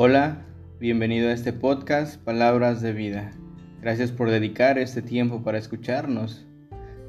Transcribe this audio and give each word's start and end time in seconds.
Hola, 0.00 0.46
bienvenido 0.78 1.28
a 1.28 1.32
este 1.32 1.52
podcast 1.52 2.22
Palabras 2.22 2.80
de 2.80 2.92
Vida. 2.92 3.32
Gracias 3.80 4.12
por 4.12 4.30
dedicar 4.30 4.78
este 4.78 5.02
tiempo 5.02 5.42
para 5.42 5.58
escucharnos. 5.58 6.46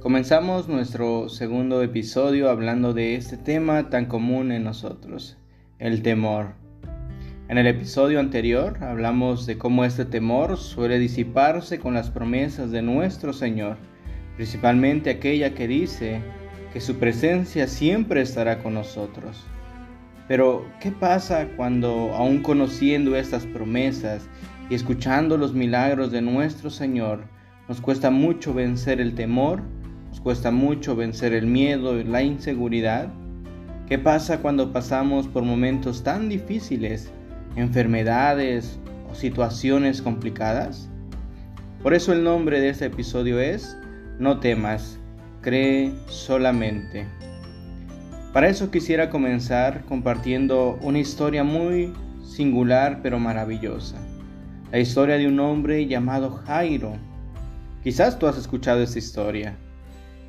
Comenzamos 0.02 0.68
nuestro 0.68 1.30
segundo 1.30 1.84
episodio 1.84 2.50
hablando 2.50 2.96
de 2.96 3.14
este 3.14 3.38
tema 3.38 3.92
tan 3.92 4.08
común 4.08 4.52
en 4.52 4.64
nosotros, 4.64 5.38
el 5.78 6.02
temor. 6.02 6.56
En 7.48 7.60
el 7.60 7.68
episodio 7.68 8.20
anterior 8.20 8.84
hablamos 8.84 9.46
de 9.46 9.60
cómo 9.60 9.86
este 9.86 10.06
temor 10.06 10.58
suele 10.58 10.98
disiparse 10.98 11.78
con 11.78 11.94
las 11.94 12.10
promesas 12.10 12.72
de 12.72 12.82
nuestro 12.82 13.34
Señor, 13.34 13.78
principalmente 14.36 15.12
aquella 15.12 15.54
que 15.54 15.68
dice 15.68 16.24
que 16.74 16.82
su 16.82 16.96
presencia 16.96 17.68
siempre 17.68 18.22
estará 18.22 18.64
con 18.64 18.74
nosotros. 18.74 19.46
Pero, 20.30 20.64
¿qué 20.80 20.92
pasa 20.92 21.48
cuando, 21.58 22.14
aun 22.14 22.44
conociendo 22.44 23.16
estas 23.16 23.48
promesas 23.48 24.30
y 24.70 24.76
escuchando 24.76 25.38
los 25.38 25.56
milagros 25.56 26.12
de 26.12 26.22
nuestro 26.22 26.70
Señor, 26.70 27.24
nos 27.68 27.82
cuesta 27.82 28.12
mucho 28.12 28.54
vencer 28.54 29.02
el 29.02 29.16
temor, 29.16 29.64
nos 30.10 30.22
cuesta 30.22 30.52
mucho 30.52 30.96
vencer 30.96 31.34
el 31.34 31.48
miedo 31.48 32.00
y 32.00 32.04
la 32.04 32.22
inseguridad? 32.22 33.10
¿Qué 33.88 33.98
pasa 33.98 34.40
cuando 34.40 34.72
pasamos 34.72 35.28
por 35.28 35.42
momentos 35.42 36.04
tan 36.04 36.30
difíciles, 36.30 37.12
enfermedades 37.56 38.78
o 39.12 39.16
situaciones 39.16 40.00
complicadas? 40.00 40.92
Por 41.82 41.96
eso 41.96 42.14
el 42.14 42.24
nombre 42.24 42.62
de 42.62 42.70
este 42.70 42.86
episodio 42.86 43.40
es 43.40 43.76
No 44.20 44.40
temas, 44.40 45.00
cree 45.42 45.92
solamente. 46.06 47.08
Para 48.34 48.48
eso 48.48 48.70
quisiera 48.70 49.10
comenzar 49.10 49.86
compartiendo 49.86 50.78
una 50.84 51.00
historia 51.00 51.44
muy 51.44 51.92
singular 52.24 53.00
pero 53.02 53.18
maravillosa. 53.18 53.98
La 54.72 54.78
historia 54.78 55.18
de 55.18 55.26
un 55.26 55.40
hombre 55.40 55.88
llamado 55.88 56.30
Jairo. 56.46 56.94
Quizás 57.84 58.20
tú 58.20 58.28
has 58.28 58.38
escuchado 58.38 58.84
esta 58.84 59.00
historia. 59.00 59.58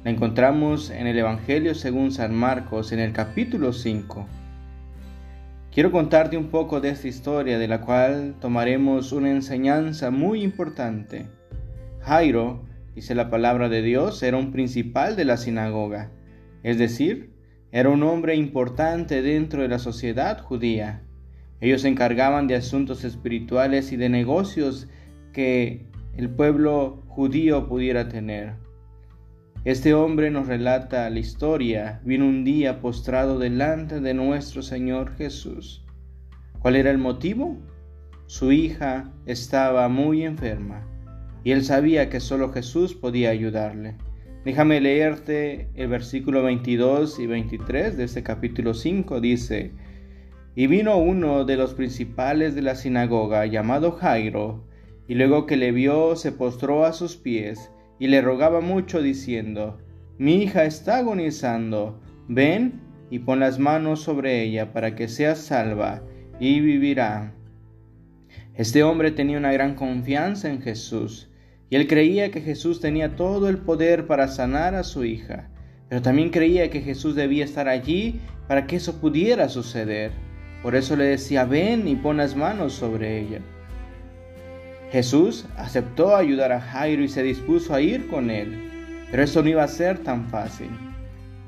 La 0.02 0.11
encontramos 0.11 0.89
en 0.89 1.08
el 1.08 1.19
Evangelio 1.19 1.74
según 1.74 2.11
San 2.11 2.34
Marcos 2.34 2.91
en 2.92 3.00
el 3.00 3.12
capítulo 3.12 3.74
5. 3.74 4.27
Quiero 5.70 5.92
contarte 5.92 6.39
un 6.39 6.48
poco 6.48 6.80
de 6.80 6.89
esta 6.89 7.06
historia 7.06 7.58
de 7.58 7.69
la 7.69 7.83
cual 7.83 8.34
tomaremos 8.41 9.12
una 9.12 9.30
enseñanza 9.30 10.11
muy 10.11 10.42
importante. 10.42 11.27
Jairo, 12.00 12.62
dice 12.94 13.14
la 13.14 13.28
palabra 13.28 13.69
de 13.69 13.83
Dios, 13.83 14.22
era 14.22 14.39
un 14.39 14.52
principal 14.52 15.17
de 15.17 15.27
la 15.27 15.36
sinagoga, 15.36 16.11
es 16.62 16.78
decir, 16.78 17.39
era 17.72 17.88
un 17.88 18.02
hombre 18.02 18.34
importante 18.34 19.22
dentro 19.22 19.62
de 19.62 19.68
la 19.68 19.78
sociedad 19.78 20.40
judía. 20.40 21.02
Ellos 21.60 21.82
se 21.82 21.88
encargaban 21.88 22.46
de 22.46 22.56
asuntos 22.56 23.04
espirituales 23.04 23.92
y 23.92 23.96
de 23.96 24.08
negocios 24.08 24.88
que 25.32 25.86
el 26.16 26.30
pueblo 26.30 27.02
judío 27.06 27.68
pudiera 27.68 28.08
tener. 28.08 28.54
Este 29.64 29.92
hombre 29.94 30.30
nos 30.30 30.46
relata 30.46 31.10
la 31.10 31.18
historia, 31.18 32.00
vino 32.04 32.27
un 32.27 32.44
día 32.44 32.80
postrado 32.80 33.38
delante 33.38 34.00
de 34.00 34.14
nuestro 34.14 34.62
Señor 34.62 35.14
Jesús. 35.16 35.84
¿Cuál 36.60 36.77
era 36.77 36.90
el 36.90 36.98
motivo? 36.98 37.58
Su 38.27 38.52
hija 38.52 39.12
estaba 39.27 39.88
muy 39.88 40.24
enferma 40.24 40.86
y 41.44 41.52
él 41.52 41.64
sabía 41.64 42.08
que 42.10 42.20
solo 42.20 42.52
Jesús 42.52 42.94
podía 42.94 43.30
ayudarle. 43.30 43.96
Déjame 44.44 44.80
leerte 44.80 45.69
el 45.74 45.88
versículo 45.88 46.42
22 46.42 47.19
y 47.19 47.27
23 47.27 47.98
de 47.98 48.05
este 48.05 48.22
capítulo 48.22 48.72
5. 48.72 49.20
Dice, 49.20 49.72
y 50.55 50.66
vino 50.66 50.96
uno 50.96 51.44
de 51.44 51.58
los 51.58 51.74
principales 51.74 52.55
de 52.55 52.62
la 52.62 52.74
sinagoga, 52.74 53.45
llamado 53.45 53.92
Jairo, 53.92 54.64
y 55.06 55.14
luego 55.14 55.45
que 55.45 55.58
le 55.58 55.73
vio 55.73 56.17
se 56.17 56.33
postró 56.33 56.86
a 56.86 56.95
sus 56.95 57.17
pies 57.17 57.70
y 57.98 58.06
le 58.06 58.23
rogaba 58.23 58.62
mucho 58.62 59.02
diciendo, 59.02 59.78
mi 60.17 60.42
hija 60.42 60.64
está 60.64 60.96
agonizando, 60.98 62.01
ven 62.27 62.80
y 63.11 63.18
pon 63.18 63.40
las 63.40 63.58
manos 63.58 64.01
sobre 64.01 64.42
ella 64.42 64.72
para 64.72 64.95
que 64.95 65.08
sea 65.08 65.34
salva 65.34 66.02
y 66.39 66.61
vivirá. 66.61 67.34
Este 68.55 68.83
hombre 68.84 69.11
tenía 69.11 69.36
una 69.36 69.52
gran 69.52 69.74
confianza 69.74 70.51
en 70.51 70.62
Jesús 70.62 71.30
y 71.70 71.77
él 71.77 71.86
creía 71.86 72.33
que 72.33 72.41
Jesús 72.41 72.81
tenía 72.81 73.14
todo 73.14 73.48
el 73.48 73.58
poder 73.58 74.08
para 74.08 74.27
sanar 74.27 74.75
a 74.75 74.83
su 74.83 75.05
hija, 75.05 75.48
pero 75.89 76.03
también 76.03 76.31
creía 76.31 76.69
que 76.69 76.81
Jesús 76.81 77.14
debía 77.14 77.45
estar 77.45 77.69
allí 77.69 78.20
para 78.48 78.67
que 78.67 78.77
eso 78.77 79.01
pudiera 79.01 79.48
suceder. 79.48 80.11
Por 80.63 80.75
eso 80.75 80.97
le 80.97 81.05
decía, 81.05 81.45
ven 81.45 81.86
y 81.86 81.95
pon 81.95 82.17
las 82.17 82.35
manos 82.35 82.73
sobre 82.73 83.20
ella. 83.20 83.39
Jesús 84.91 85.47
aceptó 85.57 86.17
ayudar 86.17 86.51
a 86.51 86.61
Jairo 86.61 87.05
y 87.05 87.08
se 87.08 87.23
dispuso 87.23 87.73
a 87.73 87.81
ir 87.81 88.08
con 88.08 88.31
él, 88.31 89.07
pero 89.13 89.23
eso 89.23 89.41
no 89.41 89.48
iba 89.48 89.63
a 89.63 89.69
ser 89.69 89.98
tan 89.98 90.27
fácil, 90.27 90.69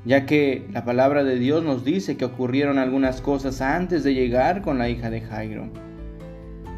ya 0.05 0.25
que 0.25 0.65
la 0.71 0.85
palabra 0.85 1.25
de 1.25 1.37
Dios 1.37 1.61
nos 1.63 1.83
dice 1.83 2.15
que 2.15 2.23
ocurrieron 2.23 2.79
algunas 2.79 3.19
cosas 3.19 3.61
antes 3.61 4.05
de 4.05 4.13
llegar 4.13 4.61
con 4.61 4.77
la 4.77 4.87
hija 4.87 5.09
de 5.09 5.19
Jairo. 5.19 5.69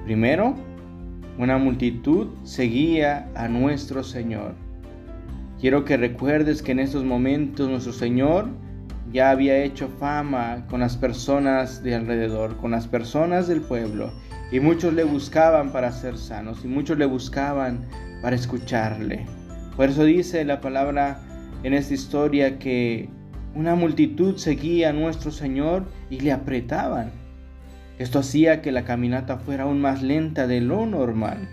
Primero, 0.05 0.55
una 1.37 1.57
multitud 1.57 2.27
seguía 2.43 3.29
a 3.35 3.47
nuestro 3.47 4.03
Señor. 4.03 4.53
Quiero 5.59 5.85
que 5.85 5.97
recuerdes 5.97 6.61
que 6.61 6.71
en 6.71 6.79
estos 6.79 7.03
momentos 7.03 7.69
nuestro 7.69 7.93
Señor 7.93 8.47
ya 9.11 9.31
había 9.31 9.63
hecho 9.63 9.89
fama 9.99 10.65
con 10.69 10.81
las 10.81 10.97
personas 10.97 11.83
de 11.83 11.95
alrededor, 11.95 12.57
con 12.57 12.71
las 12.71 12.87
personas 12.87 13.47
del 13.47 13.61
pueblo, 13.61 14.11
y 14.51 14.59
muchos 14.59 14.93
le 14.93 15.03
buscaban 15.03 15.71
para 15.71 15.91
ser 15.91 16.17
sanos, 16.17 16.63
y 16.63 16.67
muchos 16.67 16.97
le 16.97 17.05
buscaban 17.05 17.85
para 18.21 18.35
escucharle. 18.35 19.25
Por 19.75 19.89
eso 19.89 20.03
dice 20.03 20.45
la 20.45 20.61
palabra 20.61 21.19
en 21.63 21.73
esta 21.73 21.93
historia 21.93 22.59
que 22.59 23.09
una 23.55 23.75
multitud 23.75 24.37
seguía 24.37 24.89
a 24.89 24.93
nuestro 24.93 25.31
Señor 25.31 25.85
y 26.09 26.19
le 26.19 26.31
apretaban. 26.31 27.11
Esto 27.97 28.19
hacía 28.19 28.61
que 28.61 28.73
la 28.73 28.83
caminata 28.83 29.37
fuera 29.37 29.63
aún 29.63 29.79
más 29.79 30.01
lenta 30.01 30.47
de 30.47 30.59
lo 30.59 30.85
normal. 30.85 31.47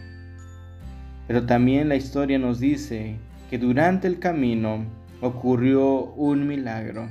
Pero 1.29 1.47
también 1.47 1.89
la 1.89 1.95
historia 1.95 2.39
nos 2.39 2.59
dice 2.59 3.17
que 3.49 3.59
durante 3.59 4.09
el 4.09 4.19
camino 4.19 4.85
ocurrió 5.21 6.07
un 6.15 6.49
milagro. 6.49 7.09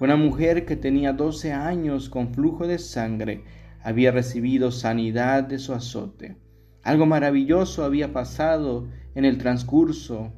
Una 0.00 0.16
mujer 0.16 0.64
que 0.64 0.76
tenía 0.76 1.12
12 1.12 1.52
años 1.52 2.08
con 2.08 2.32
flujo 2.32 2.66
de 2.66 2.78
sangre 2.78 3.44
había 3.82 4.12
recibido 4.12 4.72
sanidad 4.72 5.44
de 5.44 5.58
su 5.58 5.74
azote. 5.74 6.36
Algo 6.82 7.04
maravilloso 7.04 7.84
había 7.84 8.14
pasado 8.14 8.88
en 9.14 9.26
el 9.26 9.36
transcurso 9.36 10.32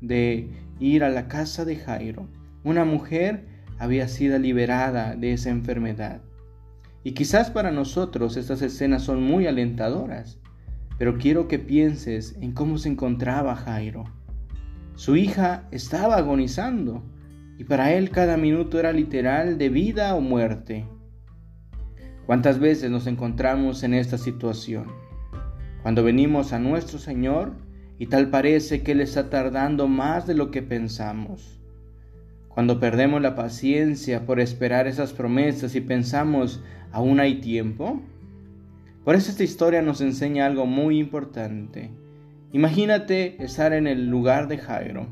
de 0.00 0.50
ir 0.80 1.04
a 1.04 1.10
la 1.10 1.28
casa 1.28 1.64
de 1.64 1.76
Jairo. 1.76 2.28
Una 2.64 2.84
mujer 2.84 3.46
había 3.78 4.08
sido 4.08 4.36
liberada 4.38 5.14
de 5.14 5.32
esa 5.32 5.50
enfermedad. 5.50 6.22
Y 7.04 7.12
quizás 7.12 7.50
para 7.50 7.70
nosotros 7.70 8.36
estas 8.36 8.62
escenas 8.62 9.02
son 9.02 9.22
muy 9.22 9.46
alentadoras, 9.46 10.38
pero 10.98 11.18
quiero 11.18 11.48
que 11.48 11.58
pienses 11.58 12.36
en 12.40 12.52
cómo 12.52 12.78
se 12.78 12.88
encontraba 12.88 13.56
Jairo. 13.56 14.04
Su 14.94 15.16
hija 15.16 15.66
estaba 15.70 16.16
agonizando 16.16 17.02
y 17.58 17.64
para 17.64 17.92
él 17.92 18.10
cada 18.10 18.36
minuto 18.36 18.78
era 18.78 18.92
literal 18.92 19.58
de 19.58 19.68
vida 19.68 20.14
o 20.14 20.20
muerte. 20.20 20.86
¿Cuántas 22.26 22.60
veces 22.60 22.90
nos 22.90 23.06
encontramos 23.06 23.82
en 23.82 23.94
esta 23.94 24.16
situación? 24.16 24.86
Cuando 25.82 26.04
venimos 26.04 26.52
a 26.52 26.60
nuestro 26.60 26.98
Señor 26.98 27.54
y 27.98 28.06
tal 28.06 28.30
parece 28.30 28.82
que 28.82 28.92
Él 28.92 29.00
está 29.00 29.28
tardando 29.28 29.88
más 29.88 30.26
de 30.26 30.34
lo 30.34 30.50
que 30.50 30.62
pensamos. 30.62 31.61
Cuando 32.54 32.78
perdemos 32.80 33.22
la 33.22 33.34
paciencia 33.34 34.26
por 34.26 34.40
esperar 34.40 34.86
esas 34.86 35.12
promesas 35.12 35.74
y 35.74 35.80
pensamos, 35.80 36.62
¿Aún 36.92 37.20
hay 37.20 37.36
tiempo? 37.36 38.02
Por 39.02 39.14
eso 39.14 39.30
esta 39.30 39.42
historia 39.42 39.80
nos 39.80 40.02
enseña 40.02 40.44
algo 40.44 40.66
muy 40.66 40.98
importante. 40.98 41.90
Imagínate 42.52 43.42
estar 43.42 43.72
en 43.72 43.86
el 43.86 44.08
lugar 44.08 44.46
de 44.46 44.58
Jairo, 44.58 45.06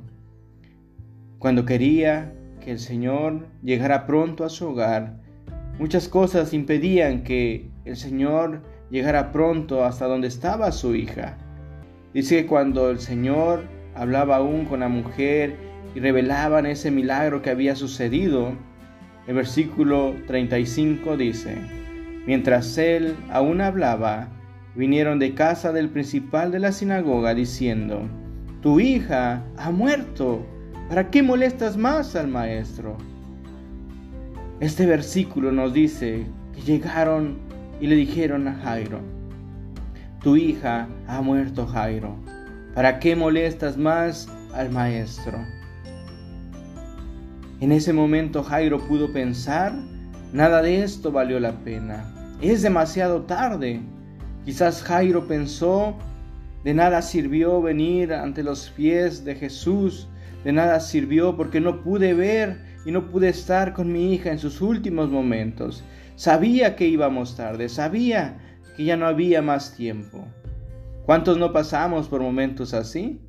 cuando 1.38 1.64
quería 1.64 2.34
que 2.62 2.72
el 2.72 2.78
Señor 2.78 3.48
llegara 3.62 4.06
pronto 4.06 4.44
a 4.44 4.50
su 4.50 4.69
hogar. 4.69 5.22
Muchas 5.78 6.06
cosas 6.06 6.52
impedían 6.52 7.22
que 7.22 7.70
el 7.86 7.96
Señor 7.96 8.60
llegara 8.90 9.32
pronto 9.32 9.86
hasta 9.86 10.06
donde 10.06 10.28
estaba 10.28 10.72
su 10.72 10.94
hija. 10.94 11.38
Dice 12.12 12.43
que 12.43 12.46
cuando 12.46 12.90
el 12.90 12.98
Señor 12.98 13.64
hablaba 13.94 14.36
aún 14.36 14.66
con 14.66 14.81
la 14.81 14.88
mujer 14.88 15.56
y 15.94 16.00
revelaban 16.00 16.67
ese 16.67 16.91
milagro 16.91 17.43
que 17.43 17.50
había 17.50 17.75
sucedido, 17.77 18.53
el 19.27 19.35
versículo 19.35 20.15
35 20.27 21.17
dice, 21.17 21.56
Mientras 22.27 22.77
él 22.79 23.17
aún 23.31 23.61
hablaba, 23.61 24.29
vinieron 24.75 25.19
de 25.19 25.35
casa 25.35 25.73
del 25.73 25.88
principal 25.88 26.53
de 26.53 26.61
la 26.61 26.73
sinagoga 26.73 27.35
diciendo, 27.35 28.09
Tu 28.62 28.81
hija 28.81 29.43
ha 29.56 29.71
muerto, 29.71 30.47
¿para 30.88 31.11
qué 31.11 31.23
molestas 31.23 31.77
más 31.77 32.15
al 32.17 32.29
maestro? 32.29 32.97
Este 34.61 34.87
versículo 34.87 35.53
nos 35.53 35.73
dice 35.73 36.27
que 36.55 36.61
llegaron 36.61 37.38
y 37.81 37.87
le 37.87 37.97
dijeron 37.97 38.47
a 38.47 38.55
Jairo, 38.55 39.00
tu 40.23 40.37
hija 40.37 40.87
ha 41.09 41.23
muerto 41.23 41.67
Jairo, 41.67 42.15
¿para 42.75 42.99
qué 42.99 43.17
molestas 43.17 43.79
más 43.79 44.29
al 44.53 44.71
maestro? 44.71 45.38
En 47.60 47.72
ese 47.72 47.92
momento 47.92 48.42
Jairo 48.42 48.78
pudo 48.78 49.12
pensar, 49.12 49.74
nada 50.32 50.62
de 50.62 50.82
esto 50.82 51.12
valió 51.12 51.38
la 51.38 51.52
pena, 51.52 52.10
es 52.40 52.62
demasiado 52.62 53.24
tarde. 53.24 53.82
Quizás 54.46 54.82
Jairo 54.82 55.28
pensó, 55.28 55.94
de 56.64 56.72
nada 56.72 57.02
sirvió 57.02 57.60
venir 57.60 58.14
ante 58.14 58.42
los 58.42 58.70
pies 58.70 59.26
de 59.26 59.34
Jesús, 59.34 60.08
de 60.42 60.52
nada 60.52 60.80
sirvió 60.80 61.36
porque 61.36 61.60
no 61.60 61.82
pude 61.82 62.14
ver 62.14 62.62
y 62.86 62.92
no 62.92 63.10
pude 63.10 63.28
estar 63.28 63.74
con 63.74 63.92
mi 63.92 64.14
hija 64.14 64.30
en 64.30 64.38
sus 64.38 64.62
últimos 64.62 65.10
momentos. 65.10 65.84
Sabía 66.16 66.76
que 66.76 66.88
íbamos 66.88 67.36
tarde, 67.36 67.68
sabía 67.68 68.38
que 68.74 68.84
ya 68.84 68.96
no 68.96 69.06
había 69.06 69.42
más 69.42 69.74
tiempo. 69.74 70.26
¿Cuántos 71.04 71.36
no 71.36 71.52
pasamos 71.52 72.08
por 72.08 72.22
momentos 72.22 72.72
así? 72.72 73.20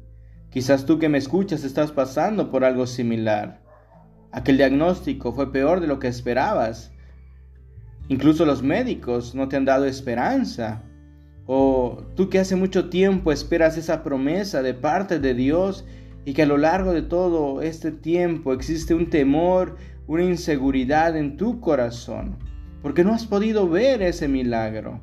Quizás 0.52 0.86
tú 0.86 1.00
que 1.00 1.10
me 1.10 1.18
escuchas 1.18 1.66
estás 1.66 1.92
pasando 1.92 2.50
por 2.50 2.64
algo 2.64 2.88
similar. 2.88 3.61
Aquel 4.32 4.58
diagnóstico 4.58 5.34
fue 5.34 5.52
peor 5.52 5.82
de 5.82 5.88
lo 5.88 6.00
que 6.00 6.08
esperabas. 6.08 6.92
Incluso 8.08 8.46
los 8.46 8.64
médicos 8.64 9.36
no 9.36 9.48
te 9.48 9.58
han 9.58 9.66
dado 9.66 9.86
esperanza. 9.86 10.84
O 11.46 12.04
tú 12.16 12.30
que 12.30 12.40
hace 12.40 12.56
mucho 12.56 12.90
tiempo 12.90 13.32
esperas 13.32 13.78
esa 13.78 14.04
promesa 14.04 14.62
de 14.62 14.74
parte 14.74 15.20
de 15.20 15.34
Dios 15.34 15.86
y 16.24 16.34
que 16.34 16.44
a 16.44 16.46
lo 16.46 16.58
largo 16.58 16.94
de 16.94 17.02
todo 17.02 17.62
este 17.62 17.92
tiempo 17.92 18.54
existe 18.54 18.94
un 18.94 19.10
temor, 19.10 19.76
una 20.08 20.24
inseguridad 20.24 21.18
en 21.18 21.36
tu 21.36 21.60
corazón, 21.60 22.38
porque 22.82 23.04
no 23.04 23.14
has 23.14 23.26
podido 23.26 23.68
ver 23.68 24.02
ese 24.02 24.28
milagro. 24.28 25.02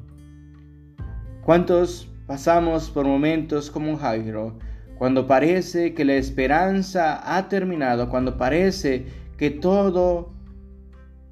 ¿Cuántos 1.44 2.08
pasamos 2.26 2.90
por 2.90 3.06
momentos 3.06 3.70
como 3.70 3.96
Jairo, 3.96 4.58
cuando 4.98 5.28
parece 5.28 5.94
que 5.94 6.04
la 6.04 6.14
esperanza 6.14 7.36
ha 7.36 7.48
terminado, 7.48 8.08
cuando 8.10 8.36
parece 8.36 9.06
que 9.36 9.50
todo 9.50 10.32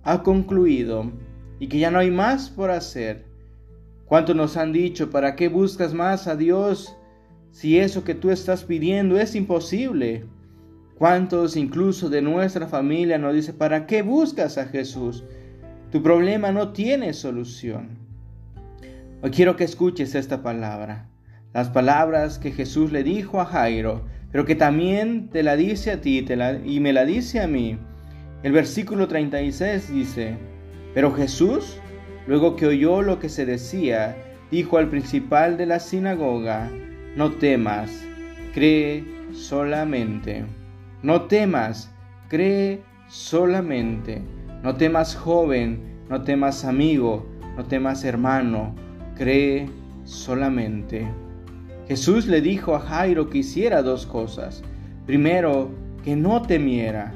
ha 0.05 0.23
concluido 0.23 1.11
y 1.59 1.67
que 1.67 1.81
ya 1.81 1.91
no 1.91 1.99
hay 1.99 2.13
más 2.13 2.49
por 2.49 2.71
hacer? 2.71 3.27
¿Cuántos 4.07 4.37
nos 4.37 4.57
han 4.57 4.73
dicho, 4.73 5.11
¿para 5.11 5.35
qué 5.35 5.49
buscas 5.49 5.93
más 5.93 6.29
a 6.29 6.37
Dios 6.37 6.97
si 7.51 7.79
eso 7.79 8.05
que 8.05 8.15
tú 8.15 8.31
estás 8.31 8.63
pidiendo 8.63 9.19
es 9.19 9.35
imposible? 9.35 10.25
¿Cuántos 10.97 11.57
incluso 11.57 12.09
de 12.09 12.23
nuestra 12.23 12.69
familia 12.69 13.19
nos 13.19 13.35
dice, 13.35 13.53
¿para 13.53 13.87
qué 13.87 14.03
buscas 14.03 14.59
a 14.59 14.67
Jesús? 14.67 15.25
Tu 15.91 16.03
problema 16.03 16.53
no 16.53 16.73
tiene 16.73 17.13
solución. 17.13 17.99
Hoy 19.23 19.31
quiero 19.31 19.57
que 19.57 19.65
escuches 19.65 20.15
esta 20.15 20.43
palabra, 20.43 21.09
las 21.56 21.70
palabras 21.70 22.38
que 22.38 22.53
Jesús 22.53 22.93
le 22.93 23.03
dijo 23.03 23.41
a 23.41 23.47
Jairo, 23.47 24.05
pero 24.31 24.44
que 24.44 24.55
también 24.55 25.31
te 25.31 25.43
la 25.43 25.56
dice 25.56 25.91
a 25.91 26.03
ti 26.03 26.23
y 26.67 26.81
me 26.81 26.93
la 26.93 27.06
dice 27.06 27.41
a 27.41 27.47
mí. 27.47 27.79
El 28.43 28.53
versículo 28.53 29.08
36 29.08 29.91
dice, 29.91 30.37
pero 30.93 31.14
Jesús, 31.14 31.79
luego 32.26 32.56
que 32.56 32.67
oyó 32.67 33.00
lo 33.00 33.19
que 33.19 33.31
se 33.31 33.47
decía, 33.47 34.19
dijo 34.50 34.76
al 34.76 34.91
principal 34.91 35.56
de 35.56 35.64
la 35.64 35.81
sinagoga, 35.81 36.70
no 37.17 37.32
temas, 37.32 38.05
cree 38.53 39.03
solamente. 39.32 40.44
No 41.03 41.23
temas, 41.23 41.91
cree 42.29 42.82
solamente. 43.08 44.20
No 44.62 44.76
temas 44.76 45.17
joven, 45.17 46.03
no 46.11 46.20
temas 46.20 46.67
amigo, 46.67 47.26
no 47.56 47.64
temas 47.64 48.05
hermano, 48.05 48.75
cree 49.17 49.70
solamente. 50.05 51.08
Jesús 51.88 52.27
le 52.27 52.41
dijo 52.41 52.75
a 52.75 52.81
Jairo 52.81 53.31
que 53.31 53.38
hiciera 53.38 53.83
dos 53.83 54.06
cosas. 54.06 54.62
Primero, 55.06 55.71
que 56.03 56.17
no 56.17 56.43
temiera. 56.43 57.12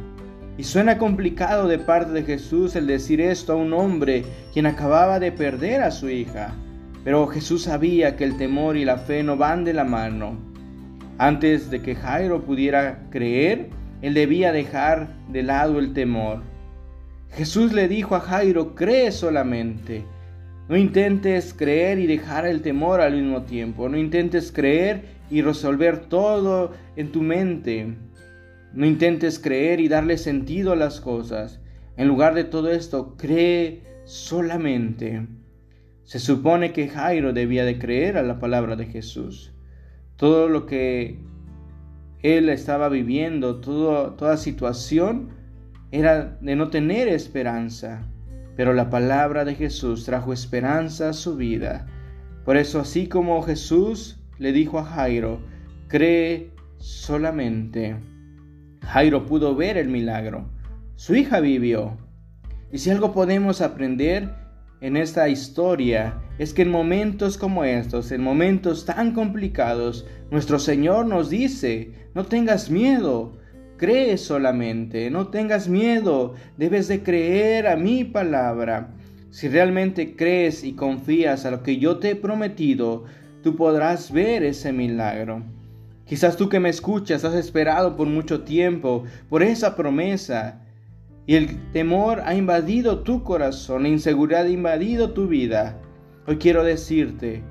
Y 0.59 0.65
suena 0.65 0.97
complicado 0.97 1.67
de 1.67 1.79
parte 1.79 2.13
de 2.13 2.23
Jesús 2.23 2.77
el 2.77 2.87
decir 2.87 3.21
esto 3.21 3.53
a 3.53 3.57
un 3.57 3.73
hombre 3.73 4.25
quien 4.53 4.67
acababa 4.67 5.19
de 5.19 5.33
perder 5.33 5.83
a 5.83 5.91
su 5.91 6.09
hija. 6.09 6.55
Pero 7.03 7.27
Jesús 7.27 7.63
sabía 7.65 8.17
que 8.17 8.25
el 8.25 8.37
temor 8.37 8.77
y 8.77 8.85
la 8.85 8.99
fe 8.99 9.23
no 9.23 9.37
van 9.37 9.65
de 9.65 9.73
la 9.73 9.85
mano. 9.85 10.37
Antes 11.19 11.71
de 11.71 11.83
que 11.83 11.97
Jairo 11.97 12.43
pudiera 12.43 13.03
creer, 13.11 13.71
él 14.03 14.15
debía 14.15 14.53
dejar 14.53 15.09
de 15.33 15.43
lado 15.43 15.79
el 15.79 15.93
temor. 15.95 16.43
Jesús 17.33 17.73
le 17.73 17.89
dijo 17.89 18.15
a 18.15 18.21
Jairo, 18.21 18.75
cree 18.75 19.11
solamente. 19.13 20.05
No 20.71 20.77
intentes 20.77 21.53
creer 21.53 21.99
y 21.99 22.07
dejar 22.07 22.47
el 22.47 22.63
temor 22.63 23.01
al 23.01 23.17
mismo 23.17 23.43
tiempo. 23.43 23.89
No 23.89 23.99
intentes 23.99 24.53
creer 24.53 25.03
y 25.29 25.43
resolver 25.43 26.03
todo 26.07 26.71
en 26.95 27.11
tu 27.11 27.23
mente. 27.23 27.97
No 28.73 28.87
intentes 28.87 29.41
creer 29.41 29.81
y 29.81 29.89
darle 29.89 30.17
sentido 30.17 30.71
a 30.71 30.77
las 30.77 31.01
cosas. 31.01 31.61
En 31.97 32.07
lugar 32.07 32.37
de 32.37 32.45
todo 32.45 32.71
esto, 32.71 33.17
cree 33.17 33.83
solamente. 34.05 35.27
Se 36.05 36.21
supone 36.21 36.73
que 36.73 36.87
Jairo 36.87 37.33
debía 37.33 37.65
de 37.65 37.81
creer 37.81 38.17
a 38.17 38.23
la 38.23 38.39
palabra 38.39 38.77
de 38.77 38.87
Jesús. 38.87 39.53
Todo 40.15 40.49
lo 40.49 40.67
que 40.67 41.19
él 42.23 42.49
estaba 42.49 42.89
viviendo, 42.89 43.61
toda 43.61 44.37
situación, 44.37 45.31
era 45.91 46.39
de 46.41 46.55
no 46.55 46.71
tener 46.71 47.09
esperanza. 47.09 48.07
Pero 48.61 48.75
la 48.75 48.91
palabra 48.91 49.47
de 49.47 49.55
Jesús 49.55 50.05
trajo 50.05 50.35
esperanza 50.35 51.09
a 51.09 51.13
su 51.15 51.35
vida. 51.35 51.87
Por 52.45 52.59
eso 52.59 52.79
así 52.79 53.07
como 53.07 53.41
Jesús 53.41 54.23
le 54.37 54.53
dijo 54.53 54.79
a 54.79 54.85
Jairo, 54.85 55.41
cree 55.89 56.51
solamente. 56.77 57.97
Jairo 58.83 59.25
pudo 59.25 59.57
ver 59.57 59.79
el 59.79 59.89
milagro. 59.89 60.51
Su 60.95 61.15
hija 61.15 61.41
vivió. 61.41 61.97
Y 62.71 62.77
si 62.77 62.91
algo 62.91 63.15
podemos 63.15 63.63
aprender 63.63 64.29
en 64.83 64.99
esta 64.99 65.31
historia 65.31 66.21
es 66.39 66.53
que 66.53 66.61
en 66.61 66.71
momentos 66.71 67.39
como 67.39 67.65
estos, 67.65 68.13
en 68.13 68.23
momentos 68.23 68.85
tan 68.85 69.15
complicados, 69.15 70.07
nuestro 70.31 70.59
Señor 70.59 71.07
nos 71.07 71.31
dice, 71.31 72.11
no 72.15 72.27
tengas 72.27 72.71
miedo, 72.71 73.39
cree 73.81 74.19
solamente, 74.19 75.11
no 75.11 75.29
tengas 75.29 75.67
miedo, 75.67 76.35
debes 76.59 76.87
de 76.87 77.03
creer 77.03 77.67
a 77.67 77.77
mi 77.77 78.05
palabra. 78.05 78.91
Si 79.31 79.49
realmente 79.49 80.17
crees 80.17 80.65
y 80.65 80.75
confías 80.75 81.47
a 81.47 81.51
lo 81.51 81.63
que 81.63 81.79
yo 81.79 81.97
te 81.97 82.11
he 82.11 82.15
prometido, 82.15 83.05
tú 83.43 83.57
podrás 83.57 84.13
ver 84.13 84.43
ese 84.43 84.75
milagro. 84.75 85.43
Quizás 86.05 86.37
tú 86.37 86.51
que 86.51 86.61
me 86.61 86.69
escuchas 86.69 87.25
has 87.25 87.35
esperado 87.35 87.97
por 87.97 88.07
mucho 88.07 88.43
tiempo 88.43 89.05
por 89.31 89.43
esa 89.43 89.75
promesa 89.77 90.61
y 91.27 91.37
el 91.37 91.73
temor 91.73 92.21
ha 92.27 92.35
invadido 92.35 92.99
tu 92.99 93.25
corazón, 93.25 93.85
la 93.85 93.89
inseguridad 93.89 94.45
ha 94.45 94.51
invadido 94.51 95.13
tu 95.13 95.27
vida. 95.27 95.81
Hoy 96.27 96.37
quiero 96.37 96.65
decirte, 96.65 97.43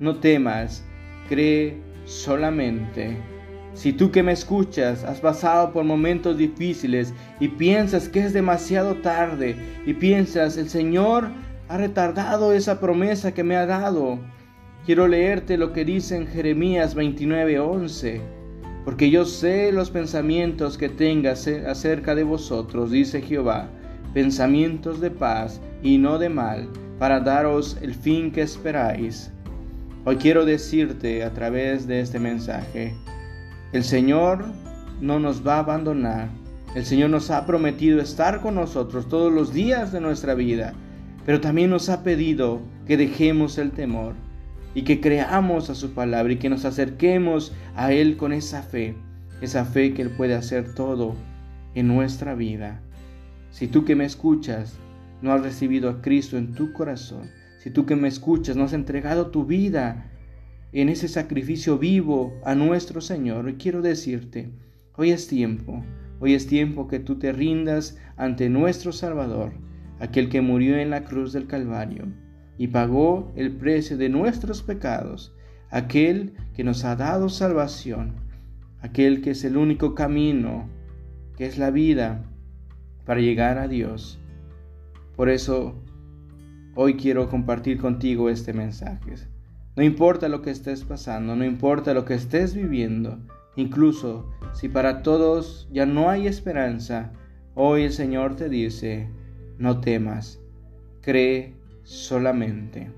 no 0.00 0.16
temas, 0.16 0.84
cree 1.28 1.76
solamente. 2.06 3.35
Si 3.76 3.92
tú 3.92 4.10
que 4.10 4.22
me 4.22 4.32
escuchas 4.32 5.04
has 5.04 5.20
pasado 5.20 5.72
por 5.72 5.84
momentos 5.84 6.38
difíciles 6.38 7.12
y 7.38 7.48
piensas 7.48 8.08
que 8.08 8.20
es 8.20 8.32
demasiado 8.32 8.96
tarde 8.96 9.54
y 9.84 9.92
piensas 9.92 10.56
el 10.56 10.70
Señor 10.70 11.28
ha 11.68 11.76
retardado 11.76 12.52
esa 12.52 12.80
promesa 12.80 13.34
que 13.34 13.44
me 13.44 13.54
ha 13.54 13.66
dado, 13.66 14.18
quiero 14.86 15.06
leerte 15.06 15.58
lo 15.58 15.74
que 15.74 15.84
dice 15.84 16.16
en 16.16 16.26
Jeremías 16.26 16.96
29:11 16.96 18.36
porque 18.86 19.10
yo 19.10 19.24
sé 19.24 19.72
los 19.72 19.90
pensamientos 19.90 20.78
que 20.78 20.88
tengas 20.88 21.46
acerca 21.48 22.14
de 22.14 22.22
vosotros, 22.22 22.92
dice 22.92 23.20
Jehová, 23.20 23.68
pensamientos 24.14 25.00
de 25.00 25.10
paz 25.10 25.60
y 25.82 25.98
no 25.98 26.18
de 26.18 26.28
mal, 26.28 26.68
para 26.98 27.18
daros 27.18 27.76
el 27.82 27.94
fin 27.94 28.30
que 28.30 28.42
esperáis. 28.42 29.32
Hoy 30.04 30.16
quiero 30.16 30.46
decirte 30.46 31.24
a 31.24 31.34
través 31.34 31.88
de 31.88 31.98
este 31.98 32.20
mensaje, 32.20 32.94
el 33.72 33.84
Señor 33.84 34.44
no 35.00 35.18
nos 35.18 35.46
va 35.46 35.56
a 35.56 35.60
abandonar, 35.60 36.28
el 36.74 36.84
Señor 36.84 37.10
nos 37.10 37.30
ha 37.30 37.46
prometido 37.46 38.00
estar 38.00 38.40
con 38.40 38.54
nosotros 38.54 39.08
todos 39.08 39.32
los 39.32 39.52
días 39.52 39.92
de 39.92 40.00
nuestra 40.00 40.34
vida, 40.34 40.74
pero 41.24 41.40
también 41.40 41.70
nos 41.70 41.88
ha 41.88 42.02
pedido 42.02 42.60
que 42.86 42.96
dejemos 42.96 43.58
el 43.58 43.72
temor 43.72 44.14
y 44.74 44.82
que 44.82 45.00
creamos 45.00 45.70
a 45.70 45.74
su 45.74 45.92
palabra 45.92 46.34
y 46.34 46.36
que 46.36 46.50
nos 46.50 46.64
acerquemos 46.64 47.52
a 47.74 47.92
Él 47.92 48.16
con 48.16 48.32
esa 48.32 48.62
fe, 48.62 48.94
esa 49.40 49.64
fe 49.64 49.94
que 49.94 50.02
Él 50.02 50.10
puede 50.10 50.34
hacer 50.34 50.74
todo 50.74 51.14
en 51.74 51.88
nuestra 51.88 52.34
vida. 52.34 52.80
Si 53.50 53.66
tú 53.66 53.84
que 53.84 53.96
me 53.96 54.04
escuchas 54.04 54.76
no 55.22 55.32
has 55.32 55.40
recibido 55.40 55.88
a 55.88 56.02
Cristo 56.02 56.36
en 56.36 56.52
tu 56.52 56.72
corazón, 56.72 57.30
si 57.58 57.70
tú 57.70 57.86
que 57.86 57.96
me 57.96 58.06
escuchas 58.06 58.54
no 58.54 58.64
has 58.64 58.74
entregado 58.74 59.28
tu 59.28 59.44
vida 59.44 60.10
en 60.72 60.88
ese 60.88 61.08
sacrificio 61.08 61.78
vivo 61.78 62.34
a 62.44 62.54
nuestro 62.54 63.00
Señor, 63.00 63.54
quiero 63.56 63.82
decirte, 63.82 64.50
hoy 64.96 65.10
es 65.10 65.28
tiempo, 65.28 65.84
hoy 66.20 66.34
es 66.34 66.46
tiempo 66.46 66.88
que 66.88 66.98
tú 66.98 67.18
te 67.18 67.32
rindas 67.32 67.98
ante 68.16 68.48
nuestro 68.48 68.92
Salvador, 68.92 69.52
aquel 70.00 70.28
que 70.28 70.40
murió 70.40 70.76
en 70.76 70.90
la 70.90 71.04
cruz 71.04 71.32
del 71.32 71.46
Calvario 71.46 72.06
y 72.58 72.68
pagó 72.68 73.32
el 73.36 73.52
precio 73.52 73.96
de 73.96 74.08
nuestros 74.08 74.62
pecados, 74.62 75.34
aquel 75.70 76.34
que 76.54 76.64
nos 76.64 76.84
ha 76.84 76.96
dado 76.96 77.28
salvación, 77.28 78.14
aquel 78.80 79.22
que 79.22 79.30
es 79.30 79.44
el 79.44 79.56
único 79.56 79.94
camino, 79.94 80.68
que 81.36 81.46
es 81.46 81.58
la 81.58 81.70
vida 81.70 82.24
para 83.04 83.20
llegar 83.20 83.58
a 83.58 83.68
Dios. 83.68 84.18
Por 85.16 85.28
eso 85.28 85.82
hoy 86.74 86.96
quiero 86.96 87.28
compartir 87.28 87.78
contigo 87.78 88.30
este 88.30 88.52
mensaje. 88.52 89.14
No 89.76 89.82
importa 89.82 90.30
lo 90.30 90.40
que 90.40 90.50
estés 90.50 90.84
pasando, 90.84 91.36
no 91.36 91.44
importa 91.44 91.92
lo 91.92 92.06
que 92.06 92.14
estés 92.14 92.54
viviendo, 92.54 93.18
incluso 93.56 94.32
si 94.54 94.70
para 94.70 95.02
todos 95.02 95.68
ya 95.70 95.84
no 95.84 96.08
hay 96.08 96.26
esperanza, 96.26 97.12
hoy 97.54 97.82
el 97.82 97.92
Señor 97.92 98.36
te 98.36 98.48
dice, 98.48 99.10
no 99.58 99.82
temas, 99.82 100.40
cree 101.02 101.52
solamente. 101.82 102.90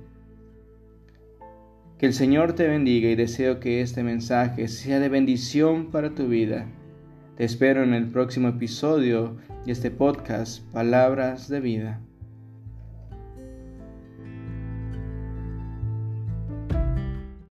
Que 1.99 2.07
el 2.07 2.15
Señor 2.15 2.53
te 2.53 2.69
bendiga 2.69 3.11
y 3.11 3.17
deseo 3.17 3.59
que 3.59 3.81
este 3.81 4.05
mensaje 4.05 4.69
sea 4.69 5.01
de 5.01 5.09
bendición 5.09 5.91
para 5.91 6.15
tu 6.15 6.29
vida. 6.29 6.69
Te 7.37 7.43
espero 7.43 7.83
en 7.83 7.93
el 7.93 8.07
próximo 8.07 8.47
episodio 8.47 9.37
de 9.67 9.73
este 9.73 9.91
podcast 9.91 10.63
Palabras 10.73 11.49
de 11.49 11.59
Vida. 11.59 12.01